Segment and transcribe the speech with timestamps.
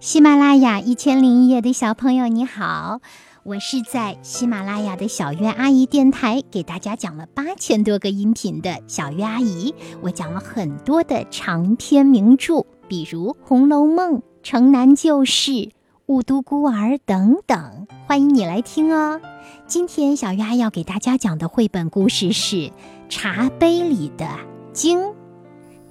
[0.00, 3.02] 喜马拉雅一千零一夜的小朋友，你好，
[3.42, 9.74] 我是在喜马拉雅的小月阿姨电台给大家讲了八千多个音频的小月阿姨。
[10.00, 15.50] 我讲了很多的长篇名著，比如《红楼梦》《城南旧事》
[16.06, 19.20] 《雾都孤儿》等等，欢迎你来听哦。
[19.66, 22.56] 今天小月阿姨要给大家讲的绘本故事是
[23.10, 24.26] 《茶杯里的
[24.72, 24.98] 鲸》。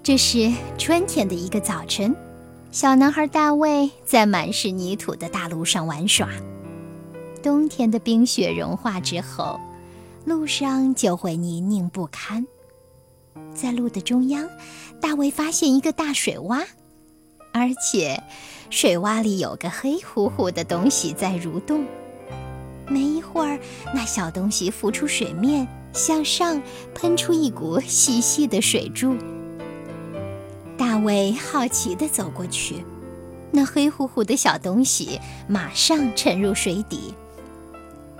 [0.02, 2.16] 这是春天的一个早晨。
[2.72, 6.30] 小男孩大卫在满是泥土的大路上玩耍。
[7.42, 9.60] 冬天的冰雪融化之后，
[10.24, 12.46] 路上就会泥泞不堪。
[13.56, 14.48] 在路的中央，
[15.02, 16.64] 大卫发现一个大水洼，
[17.54, 18.22] 而且
[18.70, 21.84] 水洼里有个黑乎乎的东西在蠕动。
[22.88, 23.60] 没一会儿，
[23.96, 26.62] 那小东西浮出水面，向上
[26.94, 29.16] 喷出一股细细的水柱。
[30.80, 32.86] 大卫好奇地走过去，
[33.52, 37.14] 那黑乎乎的小东西马上沉入水底。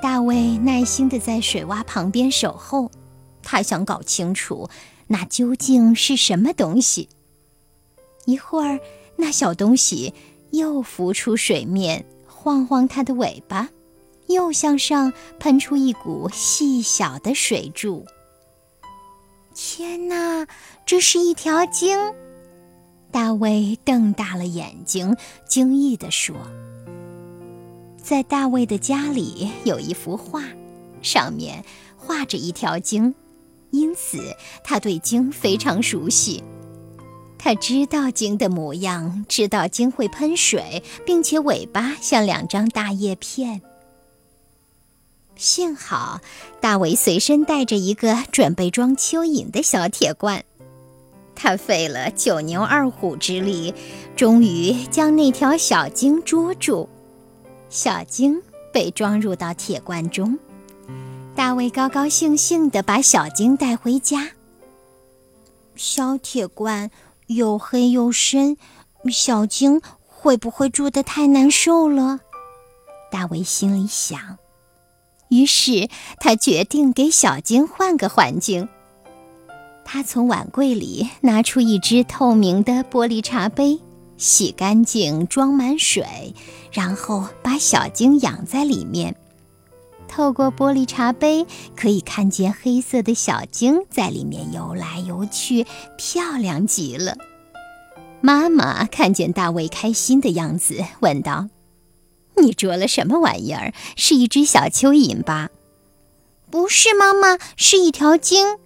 [0.02, 2.92] 大卫耐心地在水洼旁边守候，
[3.42, 4.70] 他想搞清楚
[5.08, 7.08] 那究竟是什么东西。
[8.26, 8.82] 一会儿，
[9.16, 10.14] 那小东西
[10.52, 13.70] 又浮出水面，晃晃它的尾巴，
[14.28, 18.06] 又向上喷出一股细小的水柱。
[19.56, 20.46] 天哪，
[20.86, 21.98] 这是一条鲸！
[23.12, 25.16] 大卫瞪大了眼睛，
[25.48, 26.36] 惊异地说
[28.02, 30.44] ：“在大卫的家里有一幅画，
[31.02, 31.66] 上面
[31.98, 33.16] 画着一条鲸，
[33.72, 36.44] 因此他对鲸非常熟悉。
[37.40, 43.62] 他知道鲸的模样，知道鲸会喷水，并且尾巴像两张大叶片。
[45.36, 46.20] 幸好
[46.60, 50.44] 大卫随身带着一个准备装蚯蚓的小铁罐。”
[51.42, 53.74] 他费了九牛二虎之力，
[54.14, 56.90] 终于将那条小鲸捉住。
[57.70, 58.42] 小鲸
[58.74, 60.38] 被装入到铁罐中，
[61.36, 64.32] 大卫高高兴兴地把小鲸带回家。
[65.78, 66.92] 小铁罐
[67.28, 68.58] 又黑又深，
[69.10, 72.20] 小鲸会不会住得太难受了？
[73.10, 74.38] 大卫心里想。
[75.30, 75.88] 于是
[76.20, 78.68] 他决定给小鲸换个环境。
[79.92, 83.80] 他从碗柜里拿出一只透明的玻璃茶杯，
[84.18, 86.36] 洗干净，装满水，
[86.72, 89.16] 然后把小鲸养在里面。
[90.08, 95.66] 透过玻璃茶杯，可以看见黑色的小鲸在里面游来游去，
[95.98, 97.18] 漂亮极了。
[98.22, 101.48] 妈妈看见大卫开心的样子，问道
[102.38, 103.74] ：“你捉了什么玩意儿？
[103.96, 105.50] 是一只小蚯蚓吧
[106.52, 108.60] ？”“不是，妈妈，是一条鲸。”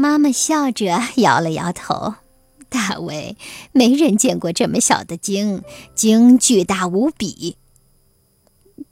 [0.00, 2.14] 妈妈笑着摇了摇头。
[2.70, 3.36] 大卫，
[3.72, 5.62] 没人见过这么小的鲸，
[5.94, 7.58] 鲸巨大无比。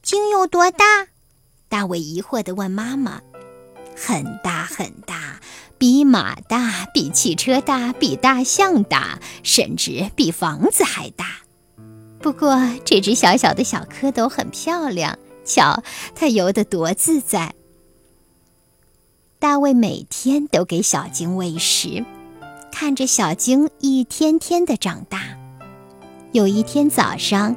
[0.02, 1.06] 鲸有多大？
[1.70, 3.22] 大卫疑惑地问妈妈。
[3.96, 5.40] 很大很大，
[5.78, 11.38] 比马大，比汽车大，比大象大，甚至比房子还大。
[12.20, 15.82] 不过这只小小的小蝌蚪很漂亮，瞧
[16.14, 17.54] 它游得多自在。
[19.40, 22.04] 大卫每天都给小鲸喂食，
[22.72, 25.22] 看着小鲸一天天的长大。
[26.32, 27.54] 有一天早上，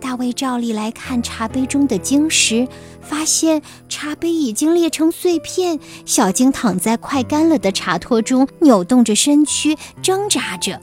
[0.00, 2.68] 大卫照例来看茶杯中的鲸时，
[3.00, 10.80] 发现茶杯已经裂成碎片，小鲸躺在快干了的茶托中，扭动着身躯，挣扎着。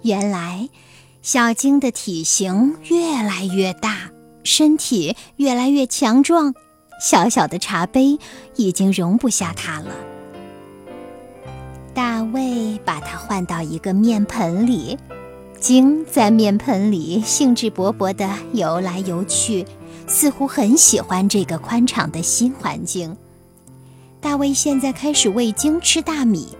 [0.00, 0.70] 原来，
[1.20, 4.10] 小鲸的体型越来越大，
[4.42, 6.54] 身体越来越强壮。
[7.04, 8.18] 小小的茶杯
[8.56, 9.94] 已经容不下它了。
[11.92, 14.98] 大卫把它换到一个面盆里，
[15.60, 19.66] 鲸在面盆里兴致勃勃地游来游去，
[20.06, 23.14] 似乎很喜欢这个宽敞的新环境。
[24.22, 26.56] 大卫现在开始喂鲸吃大米，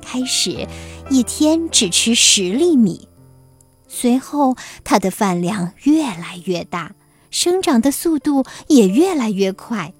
[0.00, 0.66] 开始
[1.10, 3.08] 一天只吃十粒米，
[3.88, 6.92] 随后他的饭量越来越大。
[7.32, 9.92] 生长的速度也越来越快。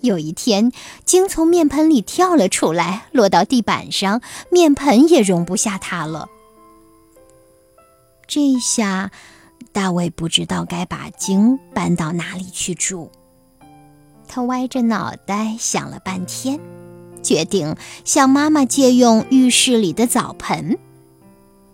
[0.00, 0.72] 有一天，
[1.04, 6.28] 鲸从面盆里跳了出来，落到地板上，面盆也容不下它了。
[8.26, 9.10] 这下，
[9.72, 13.12] 大卫不知道该把鲸搬到哪里去住。
[14.26, 16.58] 他歪着脑袋想了半天，
[17.22, 20.78] 决定向妈妈借用浴室里的澡盆。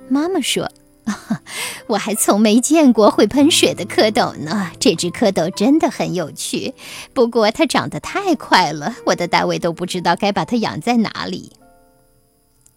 [0.08, 0.68] 妈妈说。
[1.88, 4.72] 我还从没见过会喷水的蝌蚪呢。
[4.80, 6.74] 这只蝌蚪真的很有趣，
[7.14, 11.52] 不过它长得太快了，我的大卫都不知道该把它养在哪里。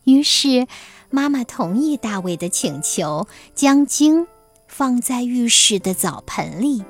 [0.03, 0.67] 于是，
[1.09, 4.27] 妈妈同意大卫的请求，将鲸
[4.67, 6.83] 放在浴室的澡盆里。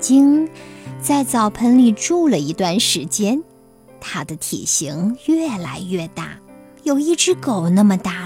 [0.00, 0.48] 鲸
[1.00, 3.42] 在澡盆里住了一段时间，
[4.00, 6.38] 它的体型越来越大，
[6.82, 8.21] 有一只狗那么大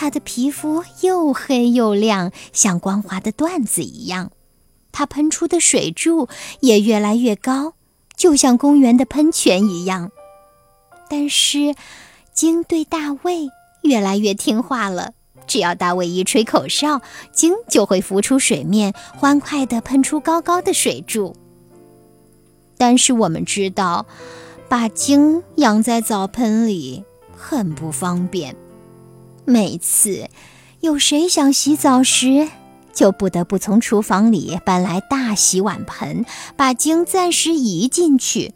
[0.00, 4.30] 它的皮肤又黑又亮，像光滑的缎子一样。
[4.92, 6.28] 它喷出的水柱
[6.60, 7.72] 也越来越高，
[8.16, 10.12] 就像公园的喷泉一样。
[11.10, 11.74] 但是，
[12.32, 13.48] 鲸对大卫
[13.82, 15.14] 越来越听话了。
[15.48, 17.02] 只要大卫一吹口哨，
[17.32, 21.34] 鲸就会浮出水面，欢快地喷出高高的水柱。
[22.76, 24.06] 但是我们知道，
[24.68, 27.02] 把鲸养在澡盆里
[27.36, 28.54] 很不方便。
[29.48, 30.28] 每次
[30.80, 32.50] 有谁想洗澡时，
[32.92, 38.52] 就不得不从厨房里搬来大洗碗盆，把鲸暂时移进去。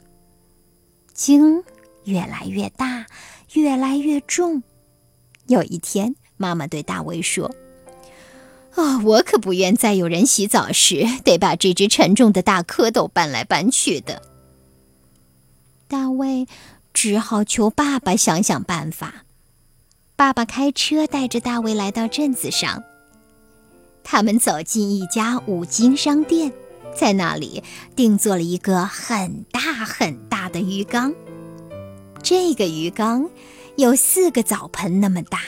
[1.14, 1.64] 鲸
[2.04, 3.06] 越来越大，
[3.54, 4.62] 越来越重。
[5.46, 7.50] 有一天，妈妈对大卫说
[8.76, 14.20] ：“啊，我可不愿再有人洗澡时得把这只沉重的大蝌蚪搬来搬去的。”
[15.88, 16.46] 大卫
[16.92, 19.24] 只好求爸爸想想办法。
[20.16, 22.82] 爸爸开车带着大卫来到镇子上。
[24.04, 26.52] 他们走进一家五金商店，
[26.94, 27.62] 在那里
[27.96, 31.12] 定做了一个很大很大的鱼缸。
[32.22, 33.28] 这个鱼缸
[33.76, 35.40] 有四个澡盆那么大。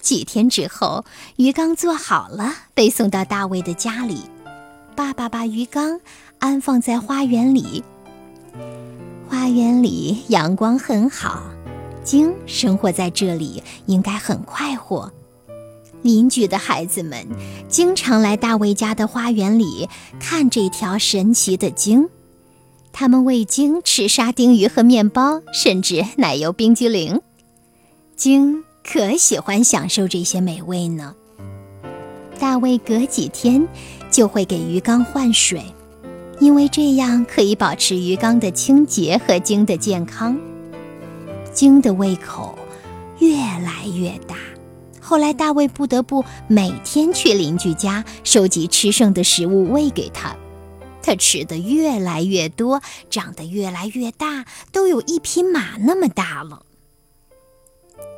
[0.00, 1.04] 几天之后，
[1.36, 4.22] 鱼缸做好了，被送到大卫的家里。
[4.94, 6.00] 爸爸把鱼缸
[6.38, 7.82] 安放在花园里。
[9.28, 11.42] 花园里阳光很好。
[12.08, 15.12] 鲸生活在这里应该很快活。
[16.00, 17.26] 邻居的孩子们
[17.68, 19.86] 经常来大卫家的花园里
[20.18, 22.08] 看这条神奇的鲸，
[22.94, 27.20] 他们喂鲸吃沙丁鱼和面包，甚至奶油冰激凌。
[28.16, 31.14] 鲸可喜欢享受这些美味呢。
[32.38, 33.68] 大卫隔几天
[34.10, 35.62] 就会给鱼缸换水，
[36.40, 40.34] 因为这样可以保持鱼缸的清洁和鲸的健康。
[41.58, 42.56] 鲸的胃口
[43.18, 44.36] 越来越大，
[45.00, 50.36] 后来大卫不得不每天去邻居家收集吃剩的食物喂给他。
[51.02, 56.62] 他吃的越来越多，长得越来越大，都有一匹马那么大了。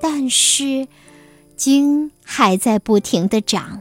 [0.02, 0.87] 但是，
[1.56, 3.81] 鲸还在不停地长，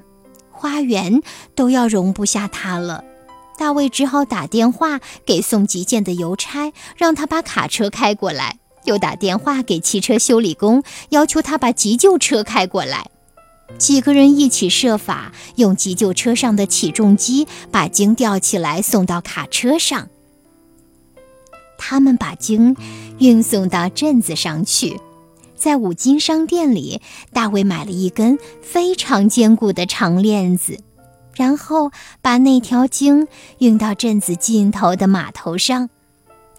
[0.51, 1.21] 花园
[1.53, 3.03] 都要容不下它了。
[3.57, 8.59] 大卫只好打电话给送急件的邮差，让他把卡车开过来。
[8.89, 13.09] 又打电话给汽车修理工，要求他把急救车开过来。
[13.77, 20.09] 几个人一起设法，用急救车上的起重机把鲸吊起来，送到卡车上。
[21.77, 22.75] 他们把鲸
[23.19, 25.00] 运送到镇子上去，
[25.56, 27.00] 在五金商店里，
[27.31, 30.80] 大卫买了一根非常坚固的长链子，
[31.35, 31.92] 然后
[32.24, 33.27] 把那条鲸
[33.59, 35.92] 运到镇子尽头的码头上。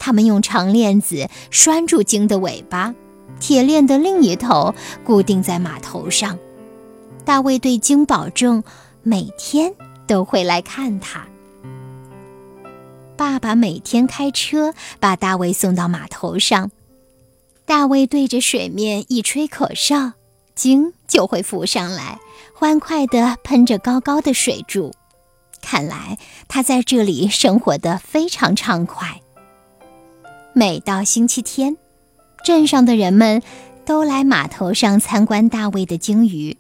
[0.01, 2.93] 他们用长链子拴住鲸的尾巴，
[3.39, 4.75] 铁链的另一头
[5.05, 6.37] 固定在码头上。
[7.25, 8.65] 大卫对鲸保证，
[9.03, 9.73] 每天
[10.09, 11.25] 都会来看他。
[13.17, 16.71] 爸爸每天开车把大卫送到码头上，
[17.67, 20.13] 大卫对着水面一吹口哨，
[20.55, 22.19] 鲸就会浮上来，
[22.55, 24.95] 欢快地喷着高高的水柱。
[25.61, 26.17] 看来
[26.49, 29.20] 他在这里生活得非常畅快。
[30.53, 31.77] 每到星期天，
[32.45, 33.41] 镇上的人们
[33.87, 36.57] 都来码头上参观大卫的鲸鱼。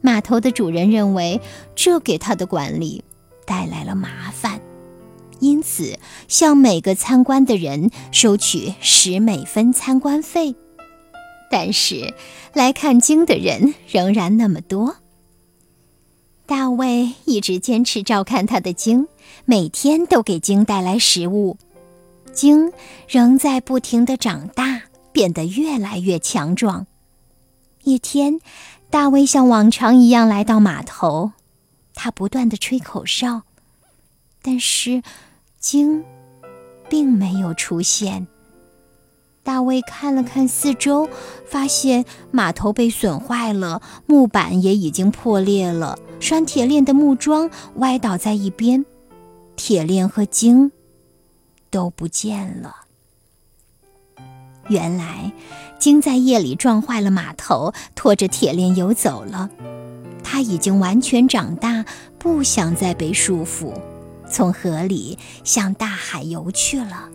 [0.00, 1.40] 码头的主人认为
[1.74, 3.02] 这给他的管理
[3.44, 4.60] 带来了麻烦，
[5.40, 5.98] 因此
[6.28, 10.54] 向每个参观的人收取十美分参观费。
[11.50, 12.14] 但是
[12.52, 14.96] 来看鲸的人仍然那么多。
[16.46, 19.08] 大卫一直坚持照看他的鲸，
[19.44, 21.56] 每天都给鲸带来食物。
[22.34, 22.72] 鲸
[23.08, 26.86] 仍在不停地长大，变得越来越强壮。
[27.84, 28.40] 一天，
[28.90, 31.32] 大卫像往常一样来到码头，
[31.94, 33.42] 他不断地吹口哨，
[34.42, 35.02] 但是
[35.58, 36.02] 鲸
[36.88, 38.26] 并没有出现。
[39.42, 41.08] 大卫看了看四周，
[41.46, 48.86] 发现码头被损坏了，木板也已经破裂了，拴铁链的木桩歪倒在一边，
[49.54, 50.72] 铁链和鲸。
[51.74, 52.76] 都不见了。
[54.68, 55.32] 原来，
[55.76, 59.50] 鲸在夜里撞坏了码头，拖着铁链游走了。
[60.22, 61.84] 它已经完全长大，
[62.16, 63.74] 不想再被束缚，
[64.30, 67.08] 从河里向大海游去了。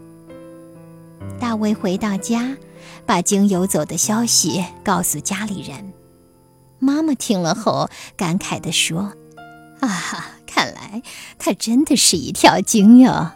[1.39, 2.57] 大卫回到家，
[3.05, 5.93] 把鲸游走的消息告诉家里人。
[6.79, 9.13] 妈妈听了后感慨地说
[9.79, 11.01] ：“啊，看来
[11.37, 13.31] 它真的是一条鲸哟。”